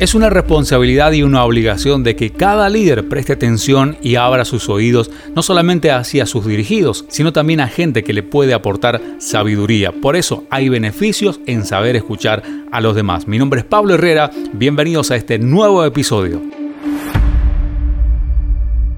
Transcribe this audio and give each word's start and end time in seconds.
Es 0.00 0.14
una 0.14 0.30
responsabilidad 0.30 1.12
y 1.12 1.22
una 1.22 1.44
obligación 1.44 2.02
de 2.02 2.16
que 2.16 2.30
cada 2.30 2.70
líder 2.70 3.06
preste 3.06 3.34
atención 3.34 3.98
y 4.00 4.14
abra 4.14 4.46
sus 4.46 4.70
oídos 4.70 5.10
no 5.36 5.42
solamente 5.42 5.90
hacia 5.90 6.24
sus 6.24 6.46
dirigidos, 6.46 7.04
sino 7.08 7.34
también 7.34 7.60
a 7.60 7.68
gente 7.68 8.02
que 8.02 8.14
le 8.14 8.22
puede 8.22 8.54
aportar 8.54 8.98
sabiduría. 9.18 9.92
Por 9.92 10.16
eso 10.16 10.44
hay 10.48 10.70
beneficios 10.70 11.38
en 11.44 11.66
saber 11.66 11.96
escuchar 11.96 12.42
a 12.72 12.80
los 12.80 12.96
demás. 12.96 13.28
Mi 13.28 13.36
nombre 13.36 13.60
es 13.60 13.66
Pablo 13.66 13.92
Herrera, 13.92 14.30
bienvenidos 14.54 15.10
a 15.10 15.16
este 15.16 15.38
nuevo 15.38 15.84
episodio. 15.84 16.40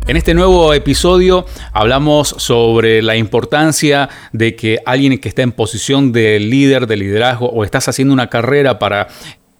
En 0.06 0.16
este 0.16 0.34
nuevo 0.34 0.72
episodio 0.72 1.46
hablamos 1.72 2.28
sobre 2.28 3.02
la 3.02 3.16
importancia 3.16 4.08
de 4.32 4.54
que 4.54 4.78
alguien 4.86 5.18
que 5.18 5.28
está 5.28 5.42
en 5.42 5.50
posición 5.50 6.12
de 6.12 6.38
líder, 6.38 6.86
de 6.86 6.96
liderazgo 6.96 7.48
o 7.48 7.64
estás 7.64 7.88
haciendo 7.88 8.14
una 8.14 8.28
carrera 8.28 8.78
para 8.78 9.08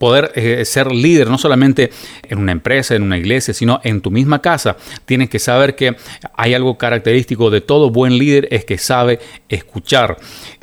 poder 0.03 0.33
eh, 0.35 0.65
ser 0.65 0.91
líder, 0.91 1.31
no 1.31 1.39
solamente 1.39 1.93
en 2.29 2.41
una 2.41 2.51
empresa, 2.51 2.97
en 2.97 3.05
una 3.05 3.19
iglesia, 3.19 3.55
sino 3.55 3.81
en 3.85 4.01
tu 4.01 4.11
misma 4.11 4.43
casa. 4.43 4.77
Tienes 5.05 5.31
que 5.31 5.39
saber 5.39 5.77
que 5.77 5.95
hay 6.35 6.55
algo 6.55 6.77
característico 6.77 7.51
de 7.51 7.61
todo 7.61 7.89
buen 7.89 8.19
líder, 8.19 8.49
es 8.51 8.65
que 8.65 8.79
sabe 8.79 9.21
escuchar. 9.49 10.17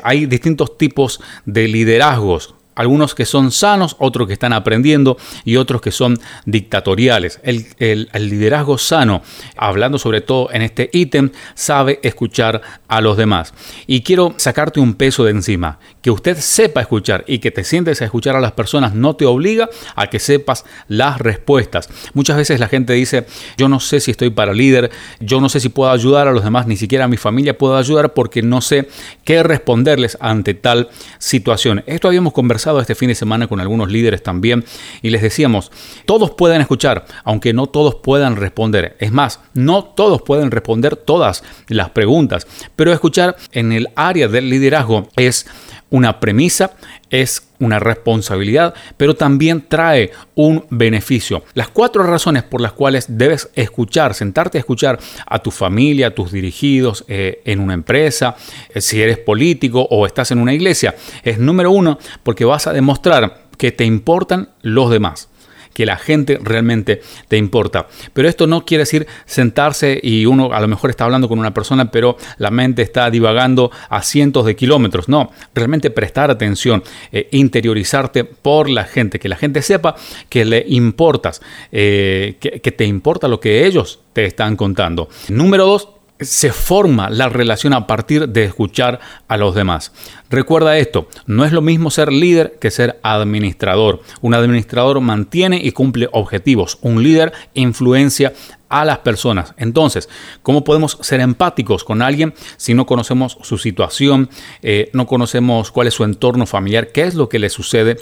Hay 0.03 0.25
distintos 0.25 0.77
tipos 0.77 1.21
de 1.45 1.69
liderazgos 1.69 2.53
algunos 2.79 3.13
que 3.13 3.25
son 3.25 3.51
sanos, 3.51 3.97
otros 3.99 4.25
que 4.25 4.33
están 4.33 4.53
aprendiendo 4.53 5.17
y 5.43 5.57
otros 5.57 5.81
que 5.81 5.91
son 5.91 6.17
dictatoriales. 6.45 7.41
El, 7.43 8.07
liderazgo 8.13 8.77
sano, 8.77 9.21
hablando 9.57 9.99
sobre 9.99 10.21
todo 10.21 10.49
en 10.53 10.61
este 10.61 10.89
ítem, 10.93 11.31
sabe 11.55 11.99
escuchar 12.03 12.61
a 12.87 13.01
los 13.01 13.17
demás. 13.17 13.53
Y 13.85 14.01
quiero 14.01 14.33
sacarte 14.37 14.79
un 14.79 14.93
peso 14.93 15.25
de 15.25 15.31
encima. 15.31 15.77
Que 16.01 16.09
usted 16.09 16.37
sepa 16.37 16.79
escuchar 16.79 17.25
y 17.27 17.39
que 17.39 17.51
te 17.51 17.65
sientes 17.65 18.01
a 18.01 18.05
escuchar 18.05 18.37
a 18.37 18.39
las 18.39 18.53
personas 18.53 18.95
no 18.95 19.17
te 19.17 19.25
obliga 19.25 19.67
a 19.97 20.07
que 20.07 20.19
sepas 20.19 20.63
las 20.87 21.19
respuestas. 21.19 21.89
Muchas 22.13 22.37
veces 22.37 22.61
la 22.61 22.69
gente 22.69 22.93
dice, 22.93 23.25
yo 23.57 23.67
no 23.67 23.81
sé 23.81 23.99
si 23.99 24.11
estoy 24.11 24.29
para 24.29 24.53
líder, 24.53 24.89
yo 25.19 25.41
no 25.41 25.49
sé 25.49 25.59
si 25.59 25.67
puedo 25.67 25.91
ayudar 25.91 26.29
a 26.29 26.31
los 26.31 26.45
demás, 26.45 26.65
ni 26.65 26.77
siquiera 26.77 27.03
a 27.03 27.09
mi 27.09 27.17
familia 27.17 27.57
puedo 27.57 27.75
ayudar 27.75 28.13
porque 28.13 28.41
no 28.41 28.61
sé 28.61 28.87
qué 29.25 29.43
responderles 29.43 30.17
ante 30.21 30.53
tal 30.53 30.87
situación. 31.17 31.83
Esto 31.85 32.07
habíamos 32.07 32.31
conversado 32.31 32.68
este 32.77 32.95
fin 32.95 33.09
de 33.09 33.15
semana 33.15 33.47
con 33.47 33.59
algunos 33.59 33.89
líderes 33.89 34.21
también 34.21 34.63
y 35.01 35.09
les 35.09 35.21
decíamos, 35.21 35.71
todos 36.05 36.31
pueden 36.31 36.61
escuchar, 36.61 37.05
aunque 37.23 37.53
no 37.53 37.67
todos 37.67 37.95
puedan 37.95 38.35
responder. 38.35 38.95
Es 38.99 39.11
más, 39.11 39.39
no 39.53 39.83
todos 39.83 40.21
pueden 40.21 40.51
responder 40.51 40.95
todas 40.95 41.43
las 41.67 41.89
preguntas, 41.89 42.47
pero 42.75 42.93
escuchar 42.93 43.35
en 43.51 43.71
el 43.71 43.89
área 43.95 44.27
del 44.27 44.49
liderazgo 44.49 45.09
es 45.15 45.47
una 45.89 46.19
premisa, 46.19 46.71
es 47.09 47.43
una 47.59 47.79
responsabilidad, 47.79 48.73
pero 48.97 49.15
también 49.15 49.65
trae 49.67 50.11
un 50.35 50.65
beneficio. 50.69 51.43
Las 51.53 51.69
cuatro 51.69 52.03
razones 52.03 52.43
por 52.43 52.61
las 52.61 52.73
cuales 52.73 53.05
debes 53.09 53.49
escuchar, 53.55 54.13
sentarte 54.13 54.57
a 54.57 54.59
escuchar 54.59 54.99
a 55.25 55.39
tu 55.39 55.51
familia, 55.51 56.07
a 56.07 56.15
tus 56.15 56.31
dirigidos 56.31 57.05
eh, 57.07 57.41
en 57.45 57.59
una 57.59 57.73
empresa, 57.73 58.35
eh, 58.73 58.81
si 58.81 59.01
eres 59.01 59.17
político 59.17 59.87
o 59.89 60.05
estás 60.05 60.31
en 60.31 60.39
una 60.39 60.53
iglesia, 60.53 60.95
es 61.23 61.39
número 61.39 61.71
uno 61.71 61.99
porque 62.23 62.45
vas 62.45 62.67
a 62.67 62.73
demostrar 62.73 63.49
que 63.57 63.71
te 63.71 63.85
importan 63.85 64.49
los 64.61 64.89
demás 64.89 65.29
que 65.73 65.85
la 65.85 65.97
gente 65.97 66.39
realmente 66.41 67.01
te 67.27 67.37
importa. 67.37 67.87
Pero 68.13 68.27
esto 68.27 68.47
no 68.47 68.65
quiere 68.65 68.83
decir 68.83 69.07
sentarse 69.25 69.99
y 70.01 70.25
uno 70.25 70.53
a 70.53 70.59
lo 70.59 70.67
mejor 70.67 70.89
está 70.89 71.05
hablando 71.05 71.27
con 71.27 71.39
una 71.39 71.53
persona, 71.53 71.91
pero 71.91 72.17
la 72.37 72.51
mente 72.51 72.81
está 72.81 73.09
divagando 73.09 73.71
a 73.89 74.01
cientos 74.01 74.45
de 74.45 74.55
kilómetros. 74.55 75.09
No, 75.09 75.31
realmente 75.53 75.89
prestar 75.89 76.31
atención, 76.31 76.83
eh, 77.11 77.27
interiorizarte 77.31 78.23
por 78.23 78.69
la 78.69 78.83
gente, 78.83 79.19
que 79.19 79.29
la 79.29 79.35
gente 79.35 79.61
sepa 79.61 79.95
que 80.29 80.45
le 80.45 80.65
importas, 80.67 81.41
eh, 81.71 82.37
que, 82.39 82.61
que 82.61 82.71
te 82.71 82.85
importa 82.85 83.27
lo 83.27 83.39
que 83.39 83.65
ellos 83.65 83.99
te 84.13 84.25
están 84.25 84.55
contando. 84.55 85.09
Número 85.29 85.65
dos, 85.65 85.89
se 86.19 86.51
forma 86.51 87.09
la 87.09 87.29
relación 87.29 87.73
a 87.73 87.87
partir 87.87 88.27
de 88.29 88.43
escuchar 88.43 88.99
a 89.27 89.37
los 89.37 89.55
demás. 89.55 89.93
Recuerda 90.29 90.77
esto, 90.77 91.07
no 91.25 91.45
es 91.45 91.53
lo 91.53 91.61
mismo 91.61 91.91
ser 91.91 92.11
líder 92.11 92.57
que 92.59 92.71
ser 92.71 92.99
administrador. 93.03 94.01
Un 94.21 94.33
administrador 94.33 94.99
mantiene 94.99 95.61
y 95.63 95.71
cumple 95.71 96.09
objetivos. 96.11 96.77
Un 96.81 97.03
líder 97.03 97.31
influencia 97.53 98.33
a 98.67 98.85
las 98.85 98.99
personas. 98.99 99.53
Entonces, 99.57 100.09
¿cómo 100.43 100.63
podemos 100.63 100.97
ser 101.01 101.21
empáticos 101.21 101.83
con 101.83 102.01
alguien 102.01 102.33
si 102.57 102.73
no 102.73 102.85
conocemos 102.85 103.37
su 103.41 103.57
situación, 103.57 104.29
eh, 104.61 104.89
no 104.93 105.07
conocemos 105.07 105.71
cuál 105.71 105.87
es 105.87 105.93
su 105.93 106.03
entorno 106.03 106.45
familiar, 106.45 106.91
qué 106.91 107.03
es 107.03 107.15
lo 107.15 107.29
que 107.29 107.39
le 107.39 107.49
sucede? 107.49 107.97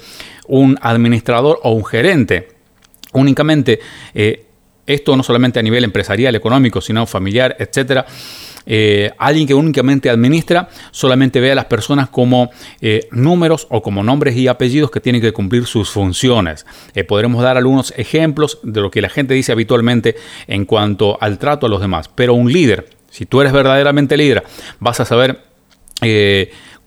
Un 0.48 0.78
administrador 0.82 1.60
o 1.64 1.72
un 1.72 1.86
gerente 1.86 2.58
únicamente 3.14 3.80
eh, 4.14 4.47
esto 4.88 5.16
no 5.16 5.24
solamente 5.24 5.60
a 5.60 5.64
nivel 5.64 5.84
empresarial, 5.84 6.36
económico, 6.36 6.82
sino 6.82 7.06
familiar, 7.06 7.56
etcétera. 7.60 8.06
Eh, 8.70 9.12
alguien 9.18 9.48
que 9.48 9.54
únicamente 9.54 10.10
administra 10.10 10.68
solamente 10.92 11.40
ve 11.40 11.54
a 11.54 11.56
las 11.56 11.66
personas 11.66 12.10
como 12.10 12.52
eh, 12.82 13.08
números 13.12 13.66
o 13.70 13.82
como 13.82 14.04
nombres 14.04 14.36
y 14.36 14.50
apellidos 14.50 14.92
que 14.92 15.00
tienen 15.00 15.22
que 15.22 15.32
cumplir 15.32 15.66
sus 15.66 15.90
funciones. 15.90 16.66
Eh, 16.94 17.06
podremos 17.06 17.42
dar 17.42 17.56
algunos 17.56 17.94
ejemplos 17.96 18.60
de 18.64 18.82
lo 18.82 18.92
que 18.92 19.02
la 19.02 19.10
gente 19.10 19.34
dice 19.34 19.54
habitualmente 19.54 20.16
en 20.48 20.66
cuanto 20.66 21.18
al 21.22 21.40
trato 21.40 21.66
a 21.66 21.70
los 21.70 21.80
demás. 21.80 22.10
Pero 22.14 22.34
un 22.34 22.52
líder, 22.52 22.90
si 23.10 23.26
tú 23.26 23.40
eres 23.40 23.54
verdaderamente 23.54 24.18
líder, 24.18 24.44
vas 24.80 25.00
a 25.00 25.06
saber 25.06 25.48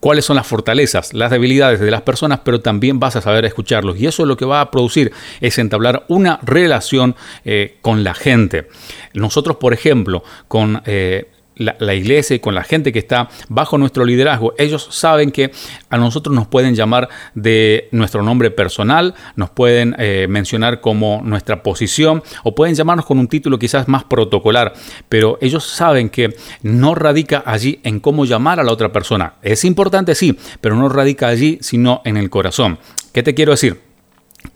cuáles 0.00 0.24
son 0.24 0.36
las 0.36 0.46
fortalezas, 0.46 1.14
las 1.14 1.30
debilidades 1.30 1.78
de 1.78 1.90
las 1.90 2.02
personas, 2.02 2.40
pero 2.42 2.60
también 2.60 2.98
vas 2.98 3.16
a 3.16 3.20
saber 3.20 3.44
escucharlos. 3.44 3.98
Y 3.98 4.06
eso 4.06 4.22
es 4.22 4.28
lo 4.28 4.36
que 4.36 4.44
va 4.44 4.60
a 4.60 4.70
producir, 4.70 5.12
es 5.40 5.58
entablar 5.58 6.04
una 6.08 6.40
relación 6.42 7.14
eh, 7.44 7.76
con 7.82 8.02
la 8.02 8.14
gente. 8.14 8.68
Nosotros, 9.14 9.56
por 9.56 9.72
ejemplo, 9.72 10.24
con... 10.48 10.82
Eh, 10.86 11.28
la, 11.60 11.94
iglesia 11.94 12.36
y 12.36 12.40
con 12.40 12.54
la 12.54 12.64
gente 12.64 12.92
que 12.92 12.98
está 12.98 13.28
bajo 13.48 13.76
nuestro 13.78 14.04
liderazgo, 14.04 14.54
ellos 14.58 14.88
saben 14.90 15.30
que 15.30 15.52
a 15.90 15.98
nosotros 15.98 16.34
nos 16.34 16.46
pueden 16.46 16.74
llamar 16.74 17.08
de 17.34 17.88
nuestro 17.92 18.22
nombre 18.22 18.50
personal, 18.50 19.14
nos 19.36 19.50
pueden 19.50 19.94
eh, 19.98 20.26
mencionar 20.28 20.80
como 20.80 21.20
nuestra 21.22 21.62
posición 21.62 22.22
o 22.44 22.54
pueden 22.54 22.74
llamarnos 22.74 23.06
con 23.06 23.18
un 23.18 23.28
título 23.28 23.58
quizás 23.58 23.88
más 23.88 24.04
protocolar, 24.04 24.72
pero 25.08 25.38
ellos 25.40 25.64
saben 25.64 26.08
que 26.08 26.34
no 26.62 26.94
radica 26.94 27.42
allí 27.44 27.80
en 27.84 28.00
cómo 28.00 28.24
llamar 28.24 28.58
a 28.58 28.64
la 28.64 28.72
otra 28.72 28.92
persona. 28.92 29.34
Es 29.42 29.64
importante, 29.64 30.14
sí, 30.14 30.38
pero 30.60 30.76
no 30.76 30.88
radica 30.88 31.28
allí, 31.28 31.58
sino 31.60 32.00
en 32.04 32.16
el 32.16 32.30
corazón. 32.30 32.78
¿Qué 33.12 33.22
te 33.22 33.34
quiero 33.34 33.52
decir? 33.52 33.80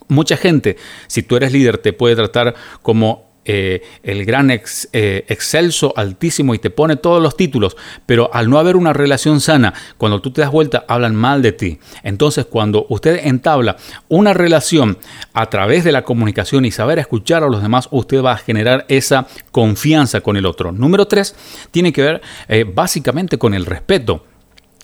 Mucha 0.09 0.37
gente, 0.37 0.77
si 1.07 1.23
tú 1.23 1.37
eres 1.37 1.53
líder, 1.53 1.79
te 1.79 1.93
puede 1.93 2.17
tratar 2.17 2.55
como 2.83 3.24
eh, 3.45 3.83
el 4.03 4.25
gran 4.25 4.51
eh, 4.51 5.25
excelso, 5.29 5.93
altísimo 5.97 6.55
y 6.55 6.59
te 6.59 6.71
pone 6.71 6.97
todos 6.97 7.23
los 7.23 7.37
títulos, 7.37 7.77
pero 8.07 8.31
al 8.33 8.49
no 8.49 8.59
haber 8.59 8.77
una 8.77 8.93
relación 8.93 9.41
sana, 9.41 9.75
cuando 9.99 10.21
tú 10.21 10.31
te 10.31 10.41
das 10.41 10.51
vuelta, 10.51 10.85
hablan 10.89 11.15
mal 11.15 11.43
de 11.43 11.53
ti. 11.53 11.79
Entonces, 12.03 12.47
cuando 12.47 12.87
usted 12.89 13.27
entabla 13.27 13.77
una 14.09 14.33
relación 14.33 14.99
a 15.33 15.51
través 15.51 15.85
de 15.85 15.93
la 15.93 16.05
comunicación 16.05 16.65
y 16.65 16.71
saber 16.71 16.99
escuchar 16.99 17.43
a 17.43 17.49
los 17.49 17.63
demás, 17.63 17.89
usted 17.91 18.23
va 18.23 18.33
a 18.33 18.39
generar 18.39 18.85
esa 18.89 19.27
confianza 19.51 20.21
con 20.21 20.37
el 20.37 20.47
otro. 20.47 20.73
Número 20.73 21.07
tres, 21.07 21.35
tiene 21.71 21.93
que 21.93 22.03
ver 22.03 22.23
eh, 22.49 22.65
básicamente 22.65 23.39
con 23.39 23.55
el 23.55 23.67
respeto. 23.67 24.25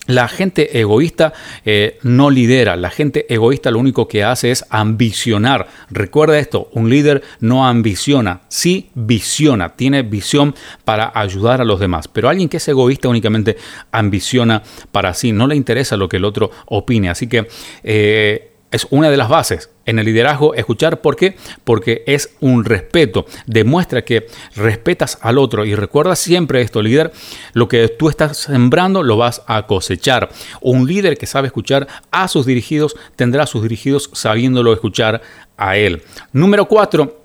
La 0.06 0.28
gente 0.28 0.80
egoísta 0.80 1.32
eh, 1.64 1.98
no 2.02 2.30
lidera, 2.30 2.74
la 2.74 2.90
gente 2.90 3.32
egoísta 3.32 3.70
lo 3.70 3.78
único 3.78 4.08
que 4.08 4.24
hace 4.24 4.50
es 4.50 4.64
ambicionar. 4.70 5.68
Recuerda 5.90 6.38
esto, 6.38 6.68
un 6.72 6.88
líder 6.90 7.22
no 7.38 7.66
ambiciona, 7.66 8.40
sí 8.48 8.90
visiona, 8.94 9.76
tiene 9.76 10.02
visión 10.02 10.54
para 10.84 11.12
ayudar 11.14 11.60
a 11.60 11.64
los 11.64 11.78
demás. 11.78 12.08
Pero 12.08 12.28
alguien 12.28 12.48
que 12.48 12.56
es 12.56 12.66
egoísta 12.66 13.08
únicamente 13.08 13.56
ambiciona 13.92 14.62
para 14.90 15.14
sí, 15.14 15.32
no 15.32 15.46
le 15.46 15.54
interesa 15.54 15.96
lo 15.96 16.08
que 16.08 16.16
el 16.16 16.24
otro 16.24 16.50
opine. 16.66 17.10
Así 17.10 17.28
que 17.28 17.46
eh, 17.84 18.49
es 18.70 18.86
una 18.90 19.10
de 19.10 19.16
las 19.16 19.28
bases 19.28 19.70
en 19.86 19.98
el 19.98 20.06
liderazgo 20.06 20.54
escuchar. 20.54 21.00
¿Por 21.00 21.16
qué? 21.16 21.36
Porque 21.64 22.04
es 22.06 22.30
un 22.40 22.64
respeto. 22.64 23.26
Demuestra 23.46 24.04
que 24.04 24.26
respetas 24.54 25.18
al 25.22 25.38
otro. 25.38 25.64
Y 25.64 25.74
recuerda 25.74 26.16
siempre 26.16 26.60
esto, 26.62 26.82
líder, 26.82 27.12
lo 27.52 27.68
que 27.68 27.88
tú 27.88 28.08
estás 28.08 28.36
sembrando 28.36 29.02
lo 29.02 29.16
vas 29.16 29.42
a 29.46 29.66
cosechar. 29.66 30.30
Un 30.60 30.86
líder 30.86 31.18
que 31.18 31.26
sabe 31.26 31.48
escuchar 31.48 31.88
a 32.10 32.28
sus 32.28 32.46
dirigidos 32.46 32.96
tendrá 33.16 33.44
a 33.44 33.46
sus 33.46 33.62
dirigidos 33.62 34.10
sabiéndolo 34.12 34.72
escuchar 34.72 35.20
a 35.56 35.76
él. 35.76 36.02
Número 36.32 36.66
cuatro, 36.66 37.19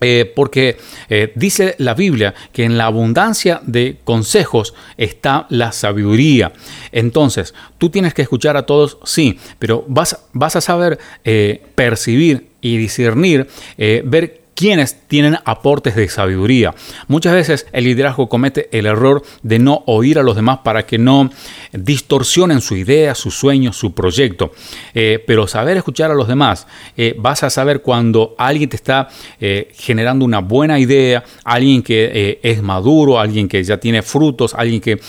Eh, 0.00 0.30
porque 0.34 0.76
eh, 1.08 1.32
dice 1.34 1.76
la 1.78 1.94
Biblia 1.94 2.34
que 2.52 2.64
en 2.64 2.76
la 2.76 2.86
abundancia 2.86 3.60
de 3.64 3.98
consejos 4.04 4.74
está 4.96 5.46
la 5.50 5.72
sabiduría. 5.72 6.52
Entonces, 6.92 7.54
tú 7.78 7.90
tienes 7.90 8.12
que 8.12 8.22
escuchar 8.22 8.56
a 8.56 8.66
todos, 8.66 8.98
sí, 9.04 9.38
pero 9.58 9.84
vas, 9.88 10.18
vas 10.32 10.56
a 10.56 10.60
saber 10.60 10.98
eh, 11.24 11.62
percibir 11.74 12.48
y 12.60 12.76
discernir, 12.78 13.46
ver 13.76 14.43
quienes 14.54 15.00
tienen 15.08 15.38
aportes 15.44 15.94
de 15.96 16.08
sabiduría. 16.08 16.74
Muchas 17.08 17.34
veces 17.34 17.66
el 17.72 17.84
liderazgo 17.84 18.28
comete 18.28 18.68
el 18.76 18.86
error 18.86 19.22
de 19.42 19.58
no 19.58 19.82
oír 19.86 20.18
a 20.18 20.22
los 20.22 20.36
demás 20.36 20.60
para 20.64 20.86
que 20.86 20.98
no 20.98 21.30
distorsionen 21.72 22.60
su 22.60 22.76
idea, 22.76 23.14
su 23.14 23.30
sueño, 23.30 23.72
su 23.72 23.94
proyecto. 23.94 24.52
Eh, 24.94 25.22
pero 25.26 25.46
saber 25.46 25.76
escuchar 25.76 26.10
a 26.10 26.14
los 26.14 26.28
demás, 26.28 26.66
eh, 26.96 27.14
vas 27.18 27.42
a 27.42 27.50
saber 27.50 27.82
cuando 27.82 28.34
alguien 28.38 28.68
te 28.68 28.76
está 28.76 29.08
eh, 29.40 29.72
generando 29.74 30.24
una 30.24 30.40
buena 30.40 30.78
idea, 30.78 31.24
alguien 31.44 31.82
que 31.82 32.38
es 32.42 32.62
maduro, 32.62 33.18
alguien 33.18 33.48
que 33.48 33.62
ya 33.62 33.78
tiene 33.78 34.02
frutos, 34.02 34.54
alguien 34.54 34.80
que 34.80 35.00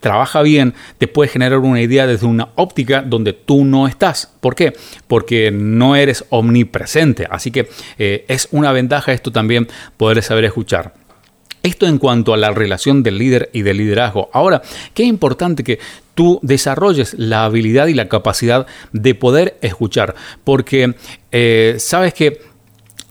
trabaja 0.00 0.42
bien, 0.42 0.74
te 0.98 1.08
puede 1.08 1.30
generar 1.30 1.58
una 1.58 1.80
idea 1.80 2.06
desde 2.06 2.26
una 2.26 2.48
óptica 2.56 3.02
donde 3.02 3.32
tú 3.32 3.64
no 3.64 3.86
estás. 3.86 4.32
¿Por 4.40 4.54
qué? 4.54 4.72
Porque 5.06 5.50
no 5.50 5.96
eres 5.96 6.24
omnipresente. 6.30 7.26
Así 7.30 7.50
que 7.50 7.68
es 7.98 8.39
una 8.50 8.72
ventaja 8.72 9.12
esto 9.12 9.32
también 9.32 9.68
poder 9.96 10.22
saber 10.22 10.44
escuchar. 10.44 10.94
Esto 11.62 11.86
en 11.86 11.98
cuanto 11.98 12.32
a 12.32 12.38
la 12.38 12.52
relación 12.52 13.02
del 13.02 13.18
líder 13.18 13.50
y 13.52 13.62
del 13.62 13.76
liderazgo. 13.76 14.30
Ahora, 14.32 14.62
qué 14.94 15.02
importante 15.02 15.62
que 15.62 15.78
tú 16.14 16.38
desarrolles 16.42 17.14
la 17.18 17.44
habilidad 17.44 17.88
y 17.88 17.94
la 17.94 18.08
capacidad 18.08 18.66
de 18.92 19.14
poder 19.14 19.58
escuchar, 19.60 20.14
porque 20.42 20.94
eh, 21.32 21.76
sabes 21.78 22.14
que 22.14 22.40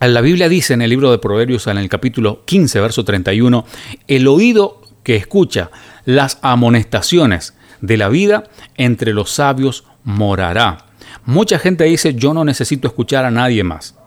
la 0.02 0.22
Biblia 0.22 0.50
dice 0.50 0.74
en 0.74 0.82
el 0.82 0.90
libro 0.90 1.12
de 1.12 1.20
Proverbios, 1.20 1.68
en 1.68 1.78
el 1.78 1.90
capítulo 1.90 2.44
15, 2.46 2.80
verso 2.80 3.04
31, 3.04 3.66
el 4.08 4.28
oído 4.28 4.82
que 5.04 5.16
escucha 5.16 5.70
las 6.06 6.40
amonestaciones 6.42 7.54
de 7.82 7.98
la 7.98 8.10
vida 8.10 8.46
entre 8.78 9.14
los 9.14 9.32
sabios 9.32 9.84
morará. 10.04 10.86
Mucha 11.26 11.60
gente 11.60 11.84
dice, 11.84 12.16
yo 12.16 12.34
no 12.34 12.46
necesito 12.46 12.88
escuchar 12.88 13.26
a 13.26 13.32
nadie 13.32 13.64
más. 13.64 13.99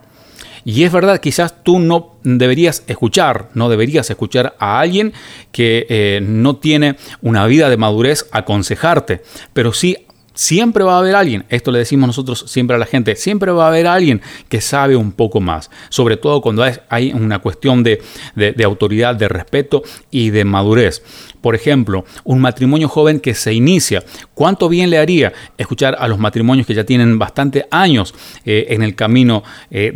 Y 0.65 0.85
es 0.85 0.93
verdad, 0.93 1.21
quizás 1.21 1.63
tú 1.63 1.79
no 1.79 2.17
deberías 2.23 2.85
escuchar, 2.87 3.49
no 3.55 3.69
deberías 3.69 4.09
escuchar 4.11 4.55
a 4.59 4.81
alguien 4.81 5.13
que 5.51 5.87
eh, 5.89 6.21
no 6.23 6.57
tiene 6.57 6.97
una 7.21 7.47
vida 7.47 7.69
de 7.69 7.77
madurez 7.77 8.29
aconsejarte, 8.33 9.23
pero 9.53 9.73
sí 9.73 10.07
Siempre 10.35 10.83
va 10.85 10.97
a 10.97 10.99
haber 10.99 11.15
alguien, 11.15 11.45
esto 11.49 11.71
le 11.71 11.79
decimos 11.79 12.07
nosotros 12.07 12.45
siempre 12.47 12.77
a 12.77 12.79
la 12.79 12.87
gente, 12.87 13.17
siempre 13.17 13.53
va 13.53 13.67
a 13.67 13.69
haber 13.69 13.87
alguien 13.87 14.23
que 14.49 14.61
sabe 14.61 14.97
un 14.97 15.13
poco 15.13 15.41
más, 15.41 15.71
sobre 15.91 16.17
todo 16.17 16.41
cuando 16.41 16.65
hay 16.89 17.13
una 17.13 17.41
cuestión 17.41 17.83
de, 17.83 18.03
de, 18.35 18.65
autoridad, 18.65 19.15
de 19.15 19.29
respeto 19.29 19.83
y 20.11 20.31
de 20.31 20.45
madurez. 20.45 21.03
Por 21.41 21.55
ejemplo, 21.55 22.05
un 22.25 22.41
matrimonio 22.41 22.89
joven 22.89 23.21
que 23.21 23.35
se 23.35 23.53
inicia, 23.53 24.05
¿cuánto 24.33 24.69
bien 24.69 24.91
le 24.91 24.99
haría 24.99 25.33
escuchar 25.59 25.97
a 25.99 26.09
los 26.09 26.19
matrimonios 26.19 26.67
que 26.67 26.75
ya 26.75 26.85
tienen 26.85 27.19
bastante 27.19 27.67
años 27.71 28.15
eh, 28.45 28.67
en 28.71 28.83
el 28.83 28.95
camino 28.95 29.43
eh, 29.71 29.93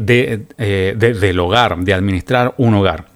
eh, 0.59 0.95
del 0.97 1.39
hogar, 1.39 1.79
de 1.79 1.95
administrar 1.95 2.55
un 2.59 2.75
hogar? 2.75 3.07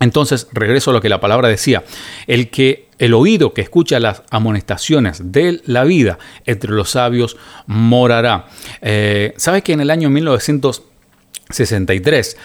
Entonces, 0.00 0.48
regreso 0.52 0.90
a 0.90 0.94
lo 0.94 1.00
que 1.00 1.08
la 1.08 1.20
palabra 1.20 1.48
decía, 1.48 1.84
el 2.26 2.50
que 2.50 2.87
el 2.98 3.14
oído 3.14 3.54
que 3.54 3.62
escucha 3.62 4.00
las 4.00 4.24
amonestaciones 4.30 5.32
de 5.32 5.62
la 5.64 5.84
vida 5.84 6.18
entre 6.44 6.72
los 6.72 6.90
sabios 6.90 7.38
morará. 7.66 8.46
Eh, 8.80 9.34
¿Sabes 9.36 9.62
que 9.62 9.72
en 9.72 9.80
el 9.80 9.90
año 9.90 10.10
1963 10.10 12.36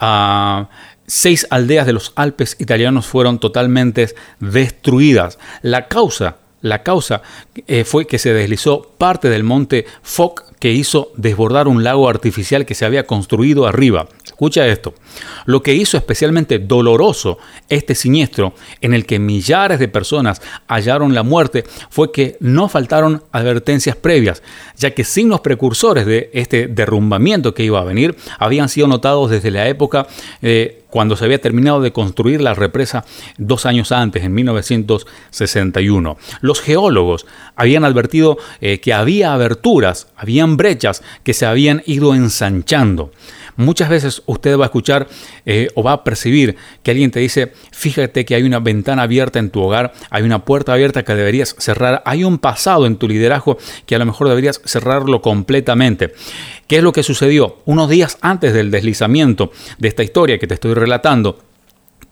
ah, 0.00 0.68
seis 1.06 1.46
aldeas 1.50 1.86
de 1.86 1.94
los 1.94 2.12
Alpes 2.16 2.56
italianos 2.58 3.06
fueron 3.06 3.38
totalmente 3.38 4.14
destruidas? 4.38 5.38
La 5.62 5.88
causa 5.88 6.36
la 6.62 6.82
causa 6.82 7.22
eh, 7.66 7.84
fue 7.84 8.06
que 8.06 8.18
se 8.18 8.32
deslizó 8.32 8.94
parte 8.96 9.28
del 9.28 9.44
monte 9.44 9.84
Foc 10.02 10.52
que 10.58 10.72
hizo 10.72 11.10
desbordar 11.16 11.66
un 11.66 11.82
lago 11.82 12.08
artificial 12.08 12.64
que 12.64 12.76
se 12.76 12.84
había 12.84 13.04
construido 13.04 13.66
arriba. 13.66 14.06
Escucha 14.24 14.68
esto. 14.68 14.94
Lo 15.44 15.60
que 15.60 15.74
hizo 15.74 15.96
especialmente 15.96 16.60
doloroso 16.60 17.38
este 17.68 17.96
siniestro 17.96 18.54
en 18.80 18.94
el 18.94 19.04
que 19.04 19.18
millares 19.18 19.80
de 19.80 19.88
personas 19.88 20.40
hallaron 20.68 21.14
la 21.14 21.24
muerte 21.24 21.64
fue 21.90 22.12
que 22.12 22.36
no 22.38 22.68
faltaron 22.68 23.24
advertencias 23.32 23.96
previas, 23.96 24.40
ya 24.76 24.92
que 24.92 25.02
signos 25.02 25.40
precursores 25.40 26.06
de 26.06 26.30
este 26.32 26.68
derrumbamiento 26.68 27.54
que 27.54 27.64
iba 27.64 27.80
a 27.80 27.84
venir 27.84 28.16
habían 28.38 28.68
sido 28.68 28.86
notados 28.86 29.30
desde 29.30 29.50
la 29.50 29.66
época 29.66 30.06
eh, 30.42 30.81
cuando 30.92 31.16
se 31.16 31.24
había 31.24 31.40
terminado 31.40 31.80
de 31.80 31.90
construir 31.90 32.42
la 32.42 32.52
represa 32.52 33.06
dos 33.38 33.64
años 33.64 33.92
antes, 33.92 34.24
en 34.24 34.34
1961. 34.34 36.18
Los 36.42 36.60
geólogos 36.60 37.24
habían 37.56 37.86
advertido 37.86 38.36
eh, 38.60 38.78
que 38.78 38.92
había 38.92 39.32
aberturas, 39.32 40.08
habían 40.16 40.58
brechas 40.58 41.02
que 41.24 41.32
se 41.32 41.46
habían 41.46 41.82
ido 41.86 42.14
ensanchando. 42.14 43.10
Muchas 43.56 43.88
veces 43.88 44.22
usted 44.26 44.58
va 44.58 44.64
a 44.64 44.66
escuchar 44.66 45.08
eh, 45.46 45.68
o 45.74 45.82
va 45.82 45.92
a 45.92 46.04
percibir 46.04 46.56
que 46.82 46.90
alguien 46.90 47.10
te 47.10 47.20
dice, 47.20 47.52
fíjate 47.70 48.24
que 48.24 48.34
hay 48.34 48.42
una 48.42 48.60
ventana 48.60 49.02
abierta 49.02 49.38
en 49.38 49.50
tu 49.50 49.62
hogar, 49.62 49.92
hay 50.10 50.22
una 50.24 50.44
puerta 50.44 50.72
abierta 50.72 51.04
que 51.04 51.14
deberías 51.14 51.54
cerrar, 51.58 52.02
hay 52.04 52.24
un 52.24 52.38
pasado 52.38 52.86
en 52.86 52.96
tu 52.96 53.08
liderazgo 53.08 53.58
que 53.86 53.94
a 53.94 53.98
lo 53.98 54.06
mejor 54.06 54.28
deberías 54.28 54.60
cerrarlo 54.64 55.22
completamente. 55.22 56.12
¿Qué 56.66 56.78
es 56.78 56.82
lo 56.82 56.92
que 56.92 57.02
sucedió? 57.02 57.58
Unos 57.66 57.90
días 57.90 58.16
antes 58.22 58.54
del 58.54 58.70
deslizamiento 58.70 59.52
de 59.78 59.88
esta 59.88 60.02
historia 60.02 60.38
que 60.38 60.46
te 60.46 60.54
estoy 60.54 60.72
relatando, 60.82 61.38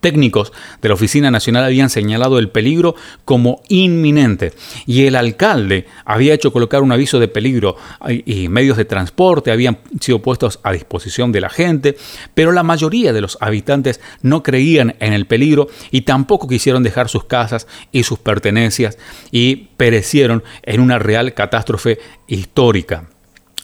Técnicos 0.01 0.51
de 0.81 0.89
la 0.89 0.95
Oficina 0.95 1.31
Nacional 1.31 1.65
habían 1.65 1.91
señalado 1.91 2.39
el 2.39 2.49
peligro 2.49 2.95
como 3.27 3.61
inminente 3.69 4.55
y 4.87 5.05
el 5.05 5.15
alcalde 5.15 5.87
había 6.07 6.33
hecho 6.33 6.53
colocar 6.53 6.83
un 6.83 6.91
aviso 6.91 7.21
de 7.21 7.29
peligro 7.29 7.77
y 8.25 8.49
medios 8.49 8.79
de 8.79 8.87
transporte 8.87 9.53
habían 9.53 9.79
sido 10.01 10.21
puestos 10.21 10.59
a 10.63 10.73
disposición 10.73 11.33
de 11.33 11.43
la 11.43 11.51
gente, 11.51 11.97
pero 12.33 12.51
la 12.51 12.63
mayoría 12.63 13.13
de 13.13 13.21
los 13.21 13.37
habitantes 13.43 14.01
no 14.23 14.43
creían 14.43 14.97
en 15.01 15.13
el 15.13 15.27
peligro 15.27 15.69
y 15.91 16.03
tampoco 16.03 16.49
quisieron 16.49 16.83
dejar 16.83 17.11
sus 17.11 17.25
casas 17.25 17.67
y 17.93 18.05
sus 18.05 18.19
pertenencias 18.19 18.97
y 19.31 19.69
perecieron 19.77 20.43
en 20.63 20.81
una 20.81 20.99
real 20.99 21.35
catástrofe 21.35 21.99
histórica. 22.27 23.05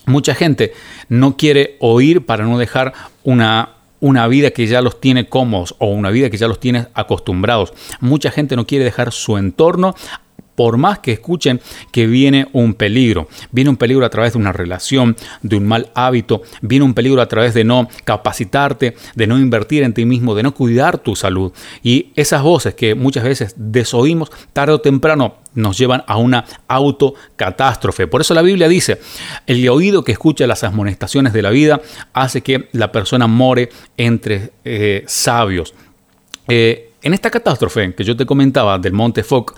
Mucha 0.05 0.35
gente 0.35 0.75
no 1.09 1.37
quiere 1.37 1.77
oír 1.81 2.27
para 2.27 2.45
no 2.45 2.59
dejar 2.59 2.93
una 3.25 3.76
una 4.01 4.27
vida 4.29 4.51
que 4.51 4.67
ya 4.67 4.81
los 4.83 5.01
tiene 5.01 5.29
cómodos 5.29 5.75
o 5.79 5.87
una 5.87 6.11
vida 6.11 6.31
que 6.31 6.37
ya 6.37 6.49
los 6.49 6.61
tiene 6.61 6.87
acostumbrados. 6.95 7.73
Mucha 8.01 8.31
gente 8.31 8.57
no 8.57 8.67
quiere 8.67 8.85
dejar 8.85 9.13
su 9.13 9.39
entorno 9.39 9.95
por 10.57 10.77
más 10.79 10.99
que 10.99 11.13
escuchen 11.13 11.61
que 11.93 12.07
viene 12.07 12.49
un 12.53 12.75
peligro. 12.75 13.29
Viene 13.53 13.71
un 13.71 13.77
peligro 13.77 14.05
a 14.05 14.11
través 14.11 14.33
de 14.33 14.39
una 14.39 14.53
relación, 14.53 15.15
de 15.43 15.57
un 15.57 15.67
mal 15.67 15.91
hábito, 15.95 16.43
viene 16.63 16.85
un 16.85 16.95
peligro 16.95 17.23
a 17.23 17.29
través 17.29 17.55
de 17.55 17.63
no 17.63 17.89
capacitarte, 18.05 18.97
de 19.15 19.27
no 19.27 19.39
invertir 19.39 19.85
en 19.85 19.95
ti 19.95 20.05
mismo, 20.05 20.35
de 20.35 20.43
no 20.43 20.55
cuidar 20.55 20.99
tu 20.99 21.15
salud. 21.15 21.53
Y 21.83 22.09
esas 22.17 22.43
voces 22.43 22.75
que 22.75 22.95
muchas 22.95 23.23
veces 23.23 23.55
desoímos, 23.57 24.33
tarde 24.53 24.73
o 24.73 24.81
temprano 24.81 25.37
nos 25.55 25.79
llevan 25.79 26.05
a 26.07 26.17
una 26.17 26.45
autocatástrofe. 26.69 28.07
Por 28.07 28.21
eso 28.21 28.35
la 28.35 28.43
Biblia 28.43 28.69
dice, 28.69 29.01
el 29.47 29.69
oído 29.69 30.05
que 30.05 30.13
escucha 30.13 30.47
las 30.47 30.65
amonestaciones 30.65 31.33
de 31.33 31.43
la 31.43 31.51
vida 31.51 31.81
hace 32.13 32.43
que 32.43 32.69
la 32.73 32.93
persona 32.93 33.27
more 33.27 33.69
entre 33.97 34.53
eh, 34.65 35.05
sabios. 35.07 35.75
Eh, 36.49 36.93
en 37.03 37.15
esta 37.15 37.31
catástrofe 37.31 37.95
que 37.95 38.05
yo 38.05 38.17
te 38.17 38.27
comentaba 38.27 38.79
del 38.79 38.93
monte 38.93 39.23
Foc, 39.23 39.55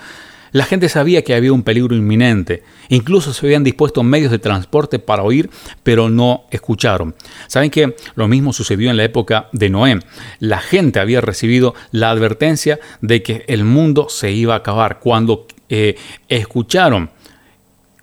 la 0.53 0.65
gente 0.65 0.89
sabía 0.89 1.23
que 1.23 1.35
había 1.35 1.53
un 1.53 1.63
peligro 1.63 1.95
inminente. 1.95 2.63
Incluso 2.89 3.33
se 3.33 3.47
habían 3.47 3.65
dispuesto 3.65 4.03
medios 4.03 4.31
de 4.31 4.39
transporte 4.39 4.99
para 4.99 5.23
oír, 5.23 5.51
pero 5.83 6.09
no 6.09 6.45
escucharon. 6.51 7.15
¿Saben 7.47 7.71
que 7.71 7.97
lo 8.15 8.29
mismo 8.29 8.53
sucedió 8.53 8.91
en 8.91 8.97
la 8.97 9.05
época 9.05 9.49
de 9.53 9.71
Noé? 9.71 10.01
La 10.39 10.59
gente 10.59 11.01
había 11.01 11.21
recibido 11.21 11.75
la 11.91 12.11
advertencia 12.11 12.79
de 13.01 13.23
que 13.23 13.45
el 13.49 13.65
mundo 13.65 14.09
se 14.09 14.31
iba 14.33 14.55
a 14.55 14.59
acabar. 14.59 14.99
Cuando 15.01 15.47
eh, 15.69 15.97
escucharon, 16.29 17.11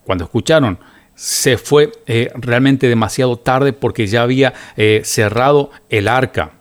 cuando 0.04 0.25
escucharon, 0.25 0.78
se 1.16 1.58
fue 1.58 1.92
eh, 2.06 2.30
realmente 2.36 2.88
demasiado 2.88 3.38
tarde 3.38 3.74
porque 3.74 4.08
ya 4.08 4.22
había 4.22 4.54
eh, 4.75 5.02
cerrado 5.04 5.72
el 5.90 6.08
arca. 6.08 6.52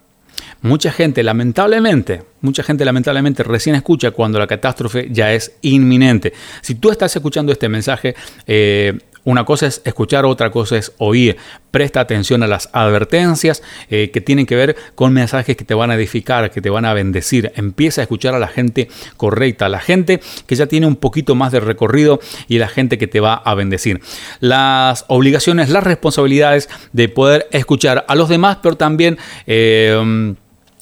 Mucha 0.65 0.91
gente, 0.91 1.23
lamentablemente, 1.23 2.23
mucha 2.41 2.63
gente 2.63 2.87
lamentablemente 2.87 3.43
recién 3.43 3.77
escucha 3.77 4.13
cuando 4.13 4.39
la 4.39 4.47
catástrofe 4.47 5.09
ya 5.11 5.31
es 5.31 5.53
inminente. 5.61 6.33
Si 6.63 6.77
tú 6.77 6.91
estás 6.91 7.15
escuchando 7.15 7.53
este 7.53 7.69
mensaje, 7.69 8.15
eh, 8.47 8.99
Una 9.27 9.45
cosa 9.45 9.67
es 9.67 9.81
escuchar, 9.85 10.27
otra 10.27 10.51
cosa 10.51 10.77
es 10.77 10.93
oír. 10.99 11.37
Presta 11.71 12.01
atención 12.01 12.43
a 12.43 12.47
las 12.47 12.69
advertencias 12.73 13.63
eh, 13.89 14.11
que 14.11 14.21
tienen 14.21 14.45
que 14.45 14.55
ver 14.55 14.77
con 14.95 15.15
mensajes 15.15 15.57
que 15.57 15.65
te 15.65 15.73
van 15.73 15.91
a 15.91 15.95
edificar, 15.95 16.51
que 16.51 16.61
te 16.61 16.69
van 16.69 16.85
a 16.85 16.93
bendecir. 16.93 17.51
Empieza 17.57 18.03
a 18.03 18.05
escuchar 18.05 18.35
a 18.35 18.39
la 18.39 18.49
gente 18.49 18.89
correcta, 19.17 19.67
a 19.67 19.71
la 19.71 19.81
gente 19.81 20.21
que 20.47 20.57
ya 20.57 20.67
tiene 20.67 20.87
un 20.87 20.97
poquito 20.97 21.35
más 21.35 21.53
de 21.53 21.61
recorrido 21.61 22.21
y 22.49 22.59
la 22.59 22.69
gente 22.69 22.99
que 22.99 23.07
te 23.07 23.21
va 23.21 23.35
a 23.35 23.55
bendecir. 23.55 24.03
Las 24.41 25.07
obligaciones, 25.09 25.71
las 25.71 25.85
responsabilidades 25.85 26.69
de 26.93 27.09
poder 27.09 27.49
escuchar 27.51 28.05
a 28.07 28.15
los 28.15 28.29
demás, 28.29 28.59
pero 28.63 28.77
también... 28.77 29.17
Eh, 29.47 30.35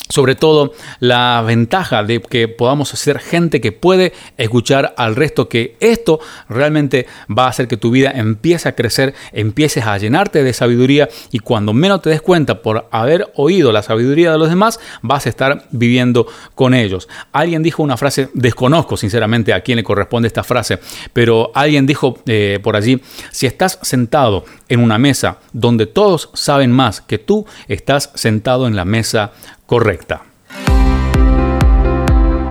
sobre 0.09 0.35
todo 0.35 0.73
la 1.01 1.43
ventaja 1.47 2.03
de 2.03 2.21
que 2.21 2.49
podamos 2.49 2.91
ser 2.91 3.19
gente 3.19 3.61
que 3.61 3.73
puede 3.73 4.13
escuchar 4.37 4.95
al 4.97 5.17
resto, 5.17 5.49
que 5.49 5.77
esto 5.81 6.21
realmente 6.49 7.07
va 7.31 7.47
a 7.47 7.49
hacer 7.49 7.69
que 7.69 7.77
tu 7.77 7.91
vida 7.91 8.11
empiece 8.15 8.69
a 8.69 8.75
crecer, 8.75 9.15
empieces 9.33 9.85
a 9.85 9.97
llenarte 9.99 10.43
de 10.43 10.53
sabiduría 10.53 11.09
y 11.31 11.39
cuando 11.39 11.73
menos 11.73 12.03
te 12.03 12.11
des 12.11 12.21
cuenta 12.21 12.63
por 12.63 12.89
haber 12.91 13.33
oído 13.37 13.73
la 13.73 13.83
sabiduría 13.83 14.33
de 14.33 14.39
los 14.39 14.49
demás, 14.49 14.81
vas 15.01 15.27
a 15.27 15.29
estar 15.29 15.65
viviendo 15.71 16.27
con 16.55 16.75
ellos. 16.75 17.09
Alguien 17.33 17.63
dijo 17.63 17.83
una 17.83 17.97
frase, 17.97 18.29
desconozco 18.35 18.97
sinceramente 18.97 19.53
a 19.53 19.63
quién 19.63 19.77
le 19.77 19.85
corresponde 19.85 20.27
esta 20.27 20.45
frase, 20.45 20.79
pero 21.13 21.51
alguien 21.55 21.87
dijo 21.87 22.19
eh, 22.27 22.61
por 22.63 22.77
allí, 22.77 23.01
si 23.31 23.47
estás 23.47 23.79
sentado 23.83 24.45
en 24.69 24.81
una 24.81 24.99
mesa 24.99 25.39
donde 25.53 25.87
todos 25.87 26.31
saben 26.35 26.71
más 26.71 27.01
que 27.01 27.19
tú, 27.19 27.47
estás 27.69 28.11
sentado 28.15 28.67
en 28.67 28.77
la 28.77 28.85
mesa 28.85 29.33
correcta. 29.73 30.21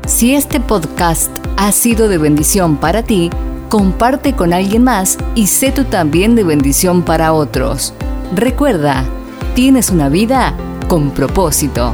Si 0.08 0.34
este 0.34 0.60
podcast 0.60 1.30
ha 1.56 1.72
sido 1.72 2.08
de 2.08 2.18
bendición 2.18 2.78
para 2.78 3.04
ti, 3.04 3.30
comparte 3.70 4.34
con 4.34 4.54
alguien 4.54 4.84
más 4.84 5.20
y 5.36 5.46
sé 5.46 5.72
tú 5.72 5.84
también 5.84 6.36
de 6.36 6.44
bendición 6.44 7.04
para 7.04 7.34
otros. 7.34 7.94
Recuerda, 8.36 9.06
tienes 9.54 9.92
una 9.92 10.10
vida 10.10 10.56
con 10.88 11.12
propósito. 11.12 11.94